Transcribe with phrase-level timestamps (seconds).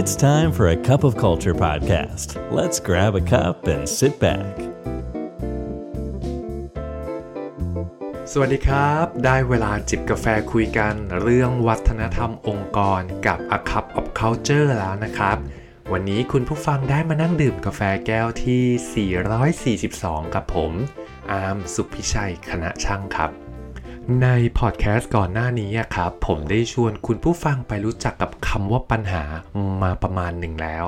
[0.00, 2.28] It's time for a cup of culture podcast.
[2.58, 4.54] Let's grab a cup and sit back.
[8.32, 15.36] สวัสดีครับ ได้เวลาจิบกาแฟคุยกันเรื่องวัฒนธรรมองค์กรกับ A Cup of Culture แล้วนะครับ
[15.92, 19.08] วันนี้คุณผู้ฟังได้มานั่งดื่มกาแฟแก้วที่
[19.96, 20.72] 442 กับผม
[21.30, 23.45] อาร์มสุพิชัยคณะช่างครับ
[24.22, 24.28] ใน
[24.58, 29.22] พอดแคสต์ก่อนหน้านี้ครับผมได้ชวนคุณผู้ฟังไปรู้จักกับคำว่าปัญหา
[29.82, 30.86] มาประมาณหนึ่งแล้ว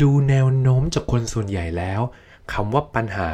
[0.00, 2.00] ดูแนวโน้มจากคนส่วนใหญ่แล้ว
[2.52, 3.30] คำว่าปัญหา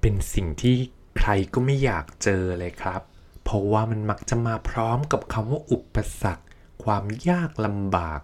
[0.00, 0.76] เป็นสิ่งที่
[1.18, 3.00] ใครก็ไม่อยากเจอเลยครับ
[3.42, 6.44] เพราะว่ามันมักจะมาพร้อมกับคำว่าอุปสรรค
[6.84, 8.20] ความยากลำบาก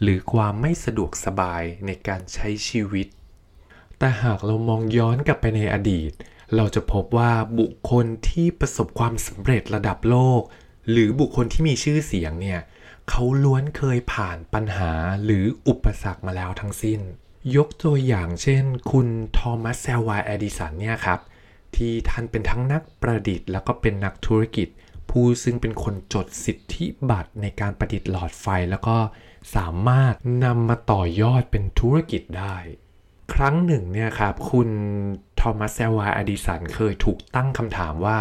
[0.00, 3.06] หรือความไม่สะดวกสบายในการใช้ชีวิต
[3.98, 6.12] แต่หากเรามองย้อนกลับไปในอดีต
[6.56, 10.42] เราจะพบว่าบุคคลที่ประสบความสำเร็จระดับโลก
[10.90, 12.60] หรือบุคคลที่มีชื่อเสียงเนี่ย
[13.08, 14.92] เขาล้วนเคยผ่านปัญหา
[15.24, 17.00] หรืออุปสรรคมาแล้วทั้งสิ้น
[17.56, 21.20] ยกตัวอย่างเช่น คุณทอมัสเซลวาแอดิสันเนี่ยครับ
[21.76, 24.68] ที่ท่านเป็นทั้งนักประดิษฐ์ แล้วก็เป็นนักธุรกิจ
[25.10, 28.96] ผู้ซึ่งเป็นคนจดสิทธิบัตรในการประดิษฐ์หลอดไฟ แล้วก็
[29.56, 32.56] สามารถนำมาต่อยอดเป็นธุรกิจได้
[33.34, 34.68] ครั้งหนึ่งเนี่ยครับ คุณ
[35.42, 38.18] ทอมัสเซลวาอดิสันเคยถูกตั้งคำถามว่า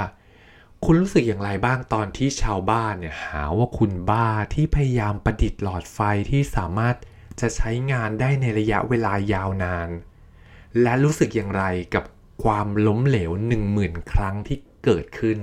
[0.86, 6.00] คุณรู้สึกอย่างไรบ้างตอนที่ชาวบ้านเนี่ยหาว่าคุณบ้าที่พยายามประดิษฐ์หลอดไฟ
[6.32, 6.96] ที่สามารถ
[7.40, 9.90] จะใช้งานได้ในระยะเวลายาวนาน
[10.82, 11.64] และรู้สึกอย่างไร
[11.96, 12.04] กับ
[12.44, 13.32] ความล้มเหลว
[13.72, 15.40] 10,000 ครั้งที่เกิดขึ้น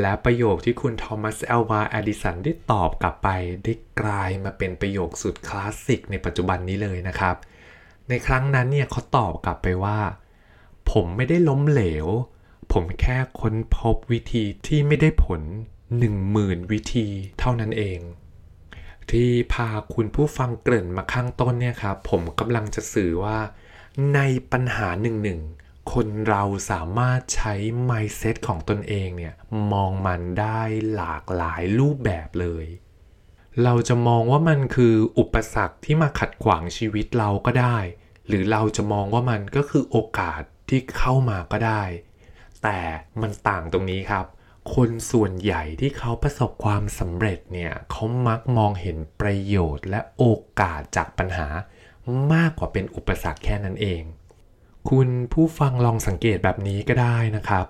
[0.00, 3.28] และประโยคที่คุณทอมัสเอลวาอดิสันได้ตอบกลับไป
[3.64, 7.36] ได้กลายมาเป็นประโยคสุดคลาสสิกในปัจจุบันนี้เลยนะครับ
[8.08, 9.98] ในครั้งนั้นเนี่ยเขาตอบกลับไปว่า
[10.98, 12.06] ผมไม่ได้ล้มเหลว
[12.72, 15.42] ผมแค่ค้นพบวิธีที่ไม่ได้ผล
[16.06, 17.06] 10,000วิธี
[17.38, 18.00] เท่านั้นเอง
[19.10, 23.38] ที่พาคุณผู้ฟังเกริ่นมาข้างต้นเนี่ยครับผมกำลังจะสื่อว่า
[24.14, 24.20] ใน
[24.52, 25.40] ปัญหาหนึ่งหนึ่ง
[25.92, 27.54] คนเราสามารถใช้
[27.88, 29.34] mindset ของตนเองเนี่ย
[29.72, 30.62] มองมันได้
[30.94, 32.66] หลากหลายรูปแบบเลย
[33.64, 37.78] เราจะมองว่ามันคืออุปสรรคที่มาขัดขวางชีวิตเราก็ได้
[38.26, 40.42] หรือเราจะมองว่ามันก็คือโอกาส
[40.74, 41.82] ที่เข้ามาก็ได้
[42.62, 42.78] แต่
[43.20, 44.26] มันต่างตรงนี้ครับ
[44.74, 50.24] คนส่วนใหญ่ที่เขาประสบความสำเร็จเนี่ยเขามักมองเห็นประโยชน์และโอ
[50.60, 51.48] กาสจากปัญหา
[52.32, 54.02] มากกว่าเป็นอุปสรรคแค่นั้นเอง
[54.90, 57.66] คุณผู้ฟังลองสังเกตแบบนี้ก็ได้นะครับ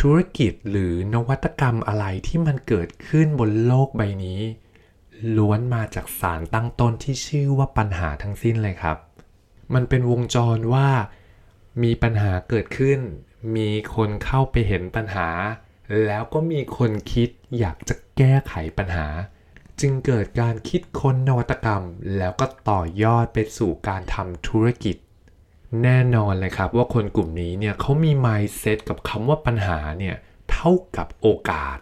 [0.00, 4.40] ธุรกิจหรือนวัตกรรมอะไรที่มันเกิดขึ้นบนโลกใบนี้
[5.36, 8.96] ล้วนมาจากสารตั้งต้นที่ชื่อว่าปัญหาทั้งสิ้นเลยครับ
[9.74, 10.88] มันเป็นวงจรว่า
[11.82, 13.00] มีปัญหาเกิดขึ้น
[13.56, 15.28] มีคนเข้าไปเห็นปัญหา
[16.06, 17.28] แล้วก็มีคนคิด
[17.58, 19.06] อยากจะแก้ไขปัญหา
[19.80, 21.82] จึงเกิดการคิดค้นนวัตกรรม
[22.16, 24.96] แล้วก็ต่อยอดไปสู่การทำธุรกิจ
[25.82, 30.16] แน่นอนเลยครับว่าคนกลุ่มนี้เนี่ยเขามี mindset กับคำว่าปัญหาเนี่ย
[30.50, 31.78] เท่ากับโอกาส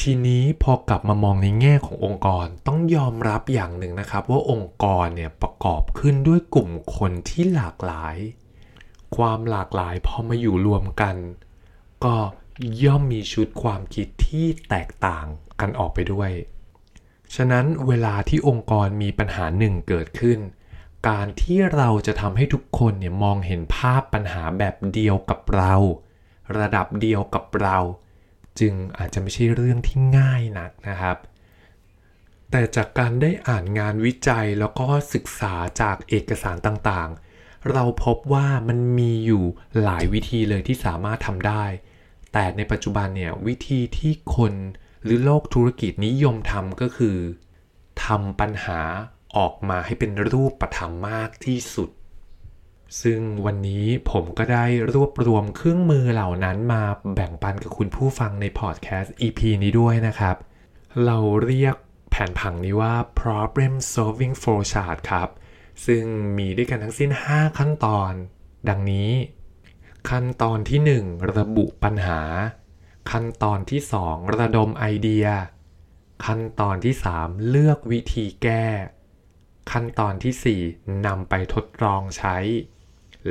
[0.00, 8.16] ทีนี้พอกลับมามองในแง่ขององค์กรต้องยอมรับอย่างหนึ่งนะครับ ว่าองค์กรเนี่ยประกอบขึ้นด้วยกลุ่มคนที่หลากหลาย
[9.16, 11.16] ความหลากหลายพอมาอยู่รวมกัน
[12.04, 12.16] ก็
[12.84, 15.26] ย่อมมีชุดความคิดที่แตกต่าง
[15.60, 16.30] กันออกไปด้วย
[17.34, 20.38] ฉะนั้นเวลาที่องค์กรมีปัญหาหนึ่งเกิดขึ้น
[21.08, 25.74] การที่เราจะทำให้ทุกคนเนี่ยมองเห็นภาพปัญหาแบบเดียวกับเรา
[26.58, 27.78] ระดับเดียวกับเรา
[28.60, 31.16] จึงอาจจะไม่ใช่เรื่องที่ง่ายนักนะครับ
[32.50, 37.27] แต่จากการได้อ่านงานวิจัยแล้วก็ศึกษาจากเอกสารต่างๆ
[37.72, 39.44] เราพบว่ามันมีอยู่
[39.82, 41.64] หลายวิธีเลยที่สามารถทำได้
[42.32, 44.54] แต่ในปัจจุบันเนี่ยวิธีที่คน
[45.04, 47.16] หรือโลกธุรกิจนิยมทำก็คือ
[48.04, 48.80] ทำปัญหา
[49.36, 51.90] ออกมาให้เป็นรูปธรรมมากที่สุด
[53.02, 54.64] ซึ่งวันนี้ผมก็ได้
[54.94, 56.82] รวบรวมเครื่องมือเหล่านั้นมา
[57.14, 60.36] แบ่งปันกับคุณผู้ฟังในพอดแคสต์ EP นี้ด้วยนะครับ
[61.04, 61.76] เราเรียก
[62.10, 65.28] แผนผังนี้ว่า problem solving flow chart ครับ
[65.86, 66.04] ซึ่ง
[66.38, 68.12] มีด้วยกันทั้งสิ้น 5 ขั้นตอน
[68.68, 69.10] ดังนี้
[70.10, 72.20] ขั้นตอนที่ 1 ระบุปัญหา
[73.10, 75.26] ขั้นตอนที่ 2 ระดมไอเดีย
[76.26, 78.66] ขั้นตอนที่ 3 เลือกวิธีแก้
[79.72, 82.36] ขั้นตอนที่ 4นำไปทดลองใช้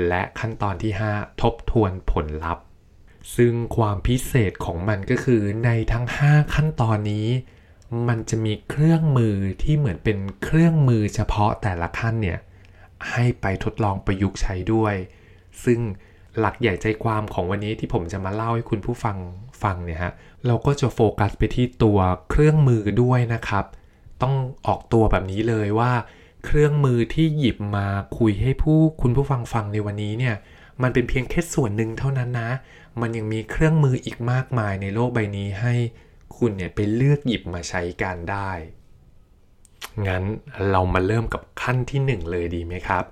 [0.07, 2.65] และขั้นตอนที่ 5 ทบทวนผลลัพธ์
[3.35, 7.27] ซึ่งความพิเศษของมันก็คือในทั้ง 5 ขั้นตอนนี้
[8.07, 12.39] มันจะมีเครื่องมือที่เหมือนเป็นเครื่องมือเฉพาะแต่ละขั้นเนี่ย
[13.11, 14.95] ให้ไปทดลองประยุกต์ใช้ด้วย
[15.63, 15.79] ซึ่ง
[16.39, 19.17] หลักใหญ่ใจความของวันนี้ที่ผมจะมาเล่าให้คุณผู้ฟัง
[19.63, 20.11] ฟังเนี่ยฮะ
[20.45, 21.99] เราก็จะโฟกัสไปที่ตัว
[22.29, 23.65] เครื่องมือด้วยนะครับ
[24.21, 24.35] ต้อง
[24.67, 25.91] ออกตัวแบบนี้เลยว่า
[26.45, 27.87] เครื่องมือที่หยิบมา
[28.17, 30.35] คุยให้ผู้คุณผู้ฟังฟังในวันนี้เนี่ย
[30.81, 32.49] มันเป็นเพียงแค่ส่วนหนึ่งเท่านั้นนะ
[33.01, 35.73] มันยังมีเครื่องมืออีกมากมายในโลกใบนี้ให้
[36.37, 38.51] คุณเนี่ยไปเลือกหยิบมาใช้การได้
[40.07, 40.23] งั้น
[40.71, 43.03] เรามาเริ่มกับขั้นที่หนึ่งเลยดีไหมครับ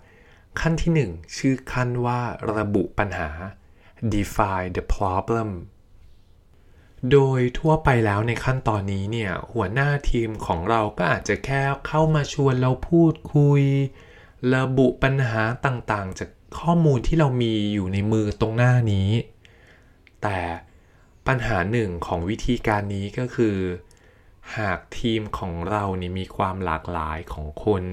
[0.59, 2.19] ขั้นที่หนึ่งชื่อขั้นว่า
[2.57, 3.29] ระบุปัญหา
[4.13, 5.49] define the problem
[7.11, 13.61] โดยทั่วไปแล้วในขั้นตอนนี้เนี่ยหัวหน้าทีมของเราก็อาจจะแค่เข้ามาชวนเราพูดคุย
[14.55, 16.29] ระบุปัญหาต่างๆ จาก
[16.59, 19.09] ข้อมูลที่เรามีอยู่ในมือตรงหน้านี้
[20.21, 20.37] แต่
[21.27, 23.57] ปัญหาหนึ่งของวิธีการนี้ก็คือ
[24.57, 27.83] หากทีมของเรานี่มีความหลากหลายของคน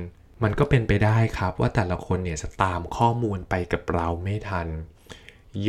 [0.43, 4.69] มันก็เป็นไปได้ครับว่าแต่ละคนเนี่ยจะตามข้อมูลไปกับเราไม่ทัน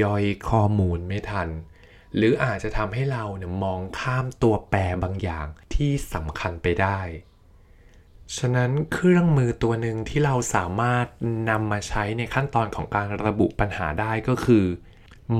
[0.01, 1.47] ย่อยข้อมูลไม่ทัน
[2.15, 6.99] หรืออาจจะทำให้เราเนี่ยมองข้ามตัวแปรบางอย่างที่สำคัญไปได้
[8.37, 11.05] ฉะนั้นเครื่องมือตัวหนึ่งที่เราสามารถ
[11.49, 14.65] นำมาใช้ในขั้นตอนของการระบุปัญหาได้ก็คือ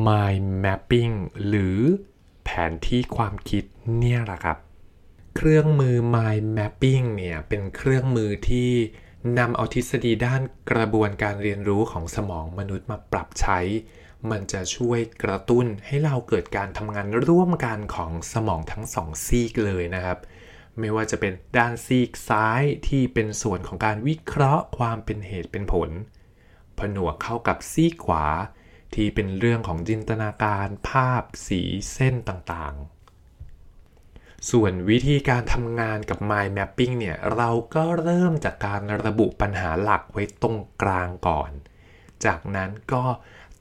[0.08, 1.16] mind mapping
[1.48, 1.80] หรือ
[2.44, 3.64] แผนที่ความคิด
[4.00, 4.58] เนี่ยแหละครับ
[5.36, 8.72] เครื่องมือ mind mapping เนี่ยเป็นเครื่องมือที่
[9.40, 10.42] นำเอาทฤษฎีด้าน
[10.72, 13.60] กระบวนการเรียนรู้ของสมองมนุษย์มาปรับใช้
[14.32, 20.18] มันจะช่วยกระตุ้นให้เราเกิดการทำงานร่วมกันของสมองทั้งสองซีกเลยนะครับ
[20.80, 25.90] ไม่ว่าจะเป็นด้านซีกซ้ายที่เป็นส่วนของการวิเคราะห์ความเป็นเหตุเป็นผล
[26.80, 28.26] ผนวกเข้ากับซีกขวา
[28.96, 31.62] ที่เป็นเรื่องของจินตนาการภาพสี
[31.94, 41.52] เส้นต่างๆ ส่วนวิธีการทำงานกับ mind mapping เนี่ย เราก็เริ่มจากการระบุปัญหาหลักไว้ตรงกลางก่อน
[42.26, 43.04] จากนั้นก็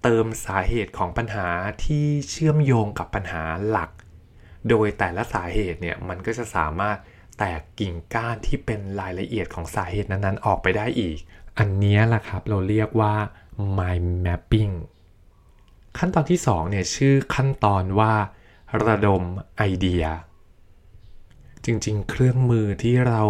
[0.02, 1.49] เติมสาเหตุของปัญหา
[1.85, 3.90] ที่เชื่อมโยงกับปัญหาหลัก
[4.69, 6.96] โดยแต่ละสาเหตุเนี่ย มันก็จะสามารถ
[7.38, 11.19] แตกกิ่งก้านที่เป็นรายละเอียดของสาเหตุนั้นๆ ออกไปได้อีก
[11.58, 13.14] อันนี้แหละครับเราเรียกว่า
[13.78, 14.75] mind mapping
[15.98, 18.12] ขั้นตอนที่2เนี่ยชื่อขั้นตอนว่า
[18.86, 19.22] ระดม
[19.58, 20.04] ไอเดีย
[21.64, 23.22] จริงๆ เครื่องมือที่เรา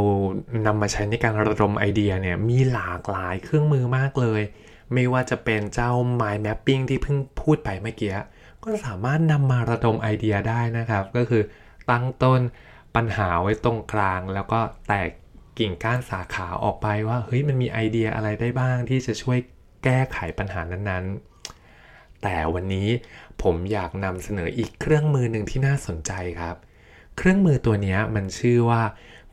[0.66, 4.42] นำมาใช้ในการระดมไอเดียเนี่ยมีหลากหลายเครื่องมือมากเลย
[4.92, 8.12] ไม่ว่าจะเป็นเจ้า mind mapping ที่เพิ่งพูดไปเมื่อกี้
[8.62, 11.42] ก็สามารถนำมาระดมไอเดียได้นะครับ ก็คือ
[11.90, 12.40] ตั้งต้น
[12.96, 15.10] ปัญหาไว้ตรงกลาง แล้วก็แตก
[15.58, 19.38] กิ่งก้านสาขาออกไปว่าเฮ้ยมันมีไอเดียอะไรได้บ้างที่จะช่วย
[19.84, 21.31] แก้ไขปัญหานั้นๆ
[22.22, 22.88] แต่วันนี้
[23.42, 26.56] ผมอยากนำเสนออีกเครื่องมือหนึ่งที่น่าสนใจครับ
[27.16, 28.82] เครื่องมือตัวนี้มันชื่อว่า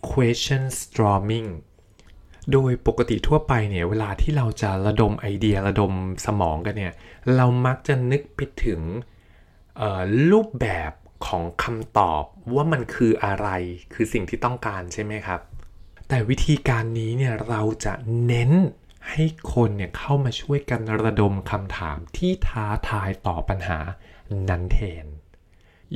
[0.09, 1.49] question storming
[2.51, 5.93] โดยปกติทั่วไปเนี่ยเวลาที่เราจะระดมไอเดียระดม
[6.25, 6.93] สมองกันเนี่ย
[7.35, 8.81] เรามักจะนึกไปถึง
[10.31, 10.91] รูปแบบ
[11.27, 12.23] ของคำตอบ
[12.55, 13.47] ว่ามันคืออะไร
[13.93, 15.41] คือสิ่งที่ต้องการใช่ไหมครับ
[16.07, 17.93] แต่วิธีการนี้เนี่ยเราจะ
[18.27, 18.51] เน้น
[19.11, 19.23] ให้
[19.53, 23.79] คนเนี่ยเข้ามาช่วยกันระดมคำถามที่ท้าทายต่อปัญหา
[24.49, 25.05] นั้นแทน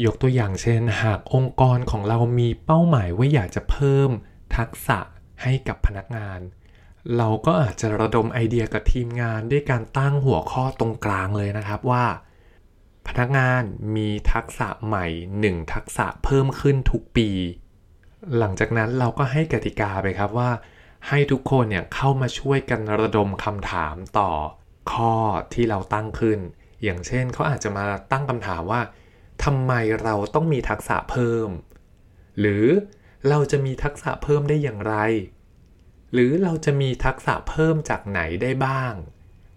[0.03, 4.09] ยกตัวอย่างเช่น หากองค์กรของเรามีเป้าหมายว่าอยากจะเพิ่ม
[4.57, 4.99] ทักษะ
[5.43, 6.39] ให้กับพนักงาน
[7.17, 12.05] เราก็อาจจะระดมไอเดียกับทีมงานด้วยการตั้งหัวข้อตรงกลางเลยนะครับว่า
[13.07, 13.63] พนักงาน
[13.95, 15.05] มีทักษะใหม่
[15.39, 17.29] 1 ทักษะเพิ่มขึ้นทุกปี
[18.37, 20.51] หลังจากนั้นเราก็ให้กติกาไปครับว่า
[21.07, 24.31] ให้ทุกคนเนี่ยเข้ามาช่วยกันระดมคำถามต่อ
[24.91, 25.15] ข้อ
[25.53, 26.39] ที่เราตั้งขึ้น
[26.83, 28.81] อย่างเช่นเขาอาจจะมาตั้งคำถามว่า
[29.43, 31.49] ทำไมเราต้องมีทักษะเพิ่ม
[32.39, 32.65] หรือ
[33.29, 34.95] เราจะมีทักษะเพิ่มได้อย่างไร
[36.13, 38.93] หรือเราจะมีทักษะเพิ่มจากไหนได้บ้าง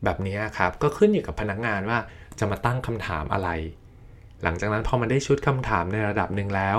[0.05, 1.99] แบบนี้ครับก็ขึ้นอยู่กับพนักงานว่า
[2.39, 3.49] จะมาตั้งคำถามอะไร
[4.43, 6.79] หลังจากนั้นพอมันได้ชุดคำถามในระดับหนึ่งแล้ว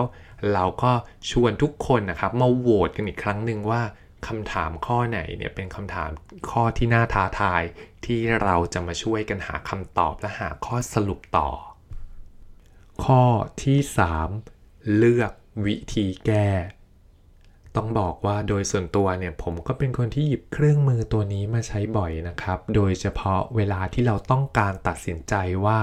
[0.54, 0.92] เราก็
[1.32, 3.82] ชวนทุกคนนะครับมาโหวตกันอีกครั้งหนึ่งว่า
[4.28, 6.10] คำถามข้อไหนเนี่ยเป็นคำถาม
[6.52, 7.64] ข้อที่น่าท้าทาย
[8.06, 11.50] ที่เราจะมาช่วยกันหาคำตอบและหาข้อสรุปต่อ
[13.04, 13.24] ข้อ
[13.64, 13.80] ที่
[14.38, 15.32] 3 เลือก
[15.66, 16.50] วิธีแก้
[17.76, 25.34] ต้องบอกว่าโดยส่วนตัวเนี่ยผมก็เป็นคนที่หยิบเครื่องมือตัวนี้มาใช้บ่อยนะครับ โดยเฉพาะเวลาที่เราต้องการตัดสินใจ
[25.66, 25.80] ว่า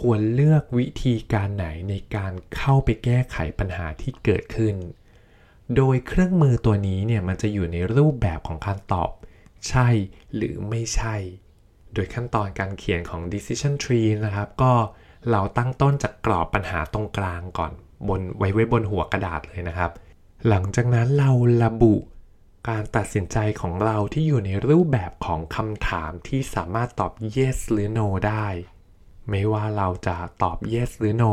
[0.00, 4.74] ควรเลือกวิธีการไหนในการเข้าไปแก้ไขปัญหาที่เกิดขึ้น
[5.76, 9.10] โดยเครื่องมือตัวนี้เนี่ยมันจะอยู่ในรูปแบบของการตอบ
[9.68, 9.88] ใช่
[10.36, 11.16] หรือไม่ใช่
[11.94, 14.72] โดยขั้นตอนการเขียนของ decision tree นะครับ ก็
[15.30, 17.72] เราตั้งต้นจากกรอบปัญหาตรงกลางก่อน
[18.08, 19.90] บนไว้ไว้บนหัวกระดาษเลยนะครับ
[20.48, 21.30] หลังจากนั้นเรา
[21.64, 21.94] ระบุ
[22.68, 28.46] การตัดสินใจของเราที่อยู่ในรูปแบบของคำถามที่สามารถตอบ yes หรือ no ได้
[29.30, 31.32] ไม่ว่าเราจะตอบ yes หรือ no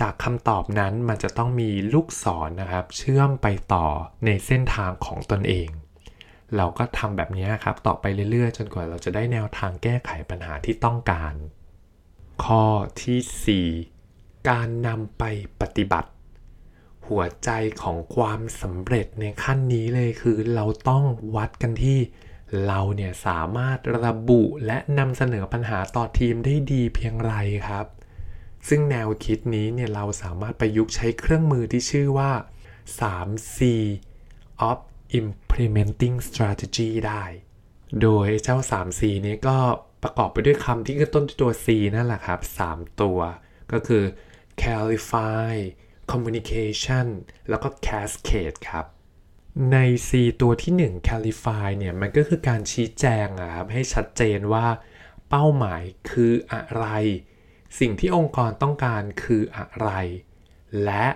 [0.00, 3.86] จากคำตอบนั้นมันจะต้องมีลูกศรนนะครับ เชื่อมไปต่อ
[4.24, 5.68] ในเส้นทางของตนเอง
[6.56, 11.34] เราก็ทำแบบนี้ครับต่อไปเรื่อยๆ จนกว่าเราจะได้แนวทางแก้ไขปัญหาที่ต้องการ
[12.44, 12.64] ข้อ
[13.02, 15.24] ที่ 4 การนำไป
[15.60, 16.10] ปฏิบัติ
[17.06, 17.50] หัวใจ
[17.82, 21.04] ของความสำเร็จในขั้นนี้เลยคือเราต้อง
[21.36, 21.98] วัดกันที่
[22.66, 27.34] เราเนี่ยสามารถระบุและนำเสนอปัญหาต่อทีมได้ดีเพียงไร
[27.68, 27.86] ครับ
[28.68, 32.32] ซึ่งแนวคิดนี้เนี่ยเราสามารถประยุกต์ใช้เครื่องมือที่ชื่อว่า
[32.98, 33.58] 3C
[34.68, 34.78] of
[35.20, 37.24] implementing strategy ได้
[38.02, 39.58] โดยเจ้า 3C นี้ก็
[40.02, 42.40] ประกอบไปด้วยคำที่ขึ้นต้นด้วยตัว C นั่นแหละครับ
[42.70, 43.18] 3 ตัว
[43.72, 44.04] ก็คือ
[44.60, 45.52] clarify
[46.10, 47.06] communication
[47.48, 48.86] แล้วก็ cascade ครับ
[49.72, 54.66] ใน C ตัวที่ 1 clarify เนี่ย มันก็คือการชี้แจงครับ ให้ชัดเจนว่า
[55.28, 56.86] เป้าหมายคืออะไร
[57.78, 59.88] สิ่งที่องค์กรต้องการคืออะไร
[60.84, 61.06] และ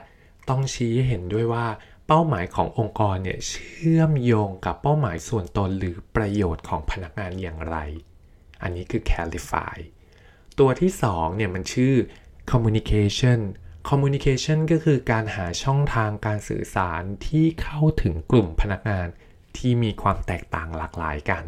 [0.49, 1.67] ต้องชี้เห็นด้วยว่า
[2.07, 7.77] เป้าหมายขององค์กรเนี่ยเชื่อมโยงกับเป้าหมายส่วนตนหรือประโยชน์ของพนักงานอย่างไร
[8.63, 9.77] อันนี้คือ clarify
[10.59, 11.95] ตัวที่2เนี่ยมันชื่อ
[12.51, 13.41] communication
[13.89, 19.09] communication ก็คือการหาช่องทางการสื่อสารที่เข้าถึงกลุ่มพนักงาน
[19.57, 21.45] ที่มีความแตกต่างหลากหลายกัน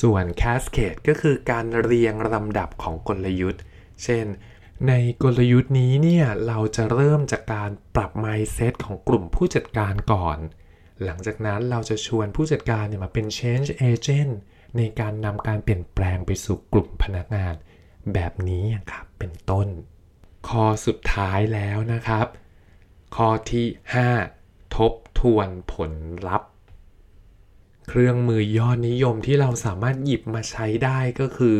[0.00, 3.62] ส่วน cascade ก็คือการเรียงลำดับของกลยุทธ์
[4.04, 4.26] เช่น
[4.88, 10.38] ในกลยุทธ์นี้เนี่ย เราจะเริ่มจากการปรับ mindset ของกลุ่มผู้จัดการก่อน
[11.04, 14.32] หลังจากนั้นเราจะชวนผู้จัดการเนี่ยมาเป็น change agent
[14.76, 17.54] ในการนำการเปลี่ยนแปลงไปสู่กลุ่มพนักงาน
[18.14, 19.68] แบบนี้ครับ เป็นต้น
[20.48, 22.26] ข้อสุดท้ายแล้วนะครับ
[23.16, 23.66] ข้อที่
[24.22, 25.92] 5 ทบทวนผล
[26.28, 26.50] ลัพธ์
[27.88, 31.56] เครื่องมือยอดนิยมที่เราสามารถหยิบมาใช้ได้ก็คือ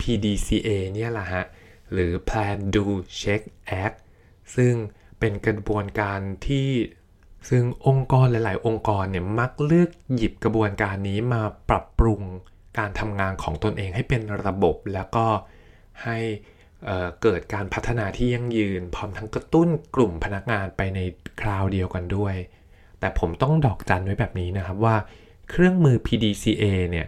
[0.00, 1.44] PDCA เนี่ยแหละฮะ
[1.92, 2.84] หรือ Plan Do
[3.20, 3.42] Check
[3.84, 3.96] Act
[4.56, 4.74] ซึ่ง
[5.18, 6.68] เป็นกระบวนการที่
[7.48, 12.20] ซึ่งองค์กรหลาย ๆ องค์กรเนี่ยมักเลือกหยิบกระบวนการนี้มาปรับปรุง
[12.78, 15.26] การทำงานของตนเองให้เป็นระบบแล้วก็
[16.04, 16.18] ให้
[16.84, 21.00] เเกิดการพัฒนาที่ยั่งยืน พร้อมทั้งกระตุ้นกลุ่มพนักงานไปใน
[21.40, 22.34] คราวเดียวกันด้วย
[23.00, 24.96] แต่ผมต้องดอกจันไว้แบบนี้นะครับว่า
[25.50, 27.06] เครื่องมือ PDCA เนี่ย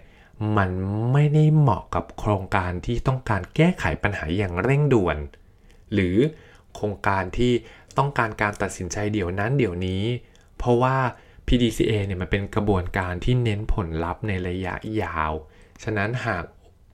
[0.57, 0.71] มัน
[1.13, 5.17] ไม่ได้เหมาะกับโครงการที่ต้องการแก้ไขปัญหาอย่างเร่งด่วน
[5.93, 6.17] หรือ
[6.75, 7.53] โครงการที่
[7.99, 10.03] ต้องการการตัดสินใจเดี๋ยวนั้นเดี๋ยวนี้
[10.59, 10.97] เพราะว่า
[11.47, 15.33] PDCA เนี่ยมันเป็นกระบวนการที่เน้นผลลัพธ์ในระยะยาว
[15.83, 16.45] ฉะนั้นหาก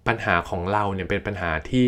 [0.06, 1.84] ปัญหาของเราเนี่ยเป็นปัญหาที่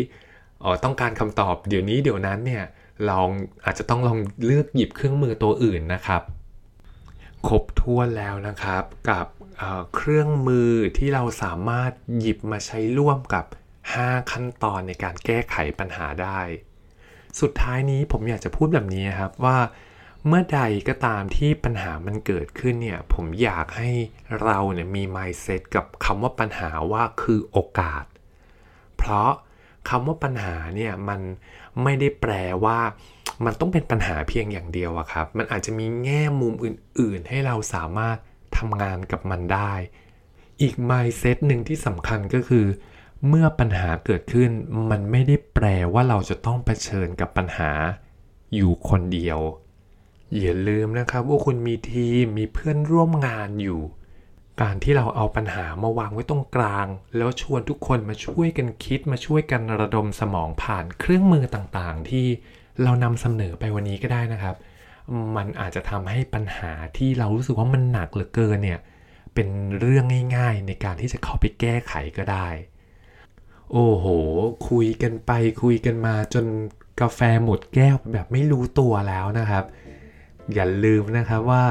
[0.83, 2.63] ต้องการคำตอบเดี๋ยวนี้เดี๋ยวนั้นเนี่ย
[3.09, 3.29] ลอง
[3.65, 6.21] อาจจะต้องลองเลือกหยิบเครื่องมือตัวอื่นนะครับ
[7.47, 9.25] ครบถ้วนแล้วนะครับกับ
[9.95, 13.45] เครื่องมือที่เราสามารถหยิบมาใช้ร่วมกับ
[13.87, 16.39] 5 ขั้นตอนในการแก้ไขปัญหาได้
[17.39, 19.57] สุดท้ายนี้ผมอยากจะพูดแบบนี้ครับว่า
[20.27, 23.89] เมื่อใดก็ตามที่ปัญหามันเกิดขึ้นเนี่ย ผมอยากให้
[24.43, 28.05] เราเนี่ยมี mindset กับคำว่าปัญหาว่าคือโอกาส
[28.97, 29.31] เพราะ
[29.89, 31.21] คำว่าปัญหาเนี่ยมัน
[31.83, 32.33] ไม่ได้แปล
[32.65, 32.79] ว่า
[33.45, 38.17] มันต้องเป็นปัญหาเพียงอย่างเดียวอะครับ มันอาจจะมีแง่มุมอื่น ๆ ให้เราสามารถ
[38.57, 39.73] ทำงานกับมันได้
[40.61, 42.65] อีก mindset หนึ่งที่สำคัญก็คือ
[43.27, 44.49] เมื่อปัญหาเกิดขึ้น
[44.89, 47.71] มันไม่ได้แปลว่าเราจะต้องเผชิญกับปัญหา
[48.55, 49.39] อยู่คนเดียว
[50.39, 53.81] อย่าลืมนะครับว่าคุณมีทีมมีเพื่อนร่วมงานอยู่
[54.61, 56.87] การที่เราเอาปัญหามาวางไว้ตรงกลาง
[57.17, 62.25] แล้วชวนทุกคนมาช่วยกันคิดมาช่วยกันระดมสมองผ่านเครื่องมือต่างๆ ที่
[62.83, 64.55] เรานำเสนอไปวันนี้ก็ได้นะครับ
[65.35, 68.79] มันอาจจะทำให้ปัญหาที่เรารู้สึกว่ามันหนักเหลือเกินเนี่ย
[69.33, 69.47] เป็น
[69.79, 70.05] เรื่อง
[70.37, 72.47] ง่าย ๆ ในการที่จะเข้าไปแก้ไขก็ได้
[73.71, 74.05] โอ้โห
[74.69, 75.31] คุยกันไป
[75.63, 76.45] คุยกันมาจน
[77.01, 79.63] กาแฟหมดแก้วแบบไม่รู้ตัวแล้วนะครับ
[80.53, 81.63] อย่าลืมนะครับว่า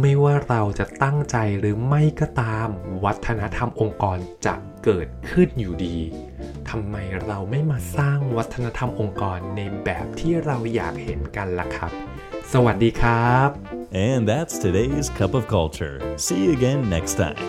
[0.00, 2.68] ไม่ว่าเราจะตั้งใจหรือไม่ก็ตาม
[3.04, 5.96] วัฒนธรรมองค์กรจะเกิดขึ้นอยู่ดี
[6.70, 6.96] ทำไม
[7.26, 11.92] เราไม่มาสร้างวัฒนธรรมองค์กรในแบบที่เราอยากเห็นกันล่ะครับ
[12.53, 13.49] สวัสดีครับ
[14.09, 15.95] And that's today's Cup of Culture.
[16.25, 17.39] See you again next time.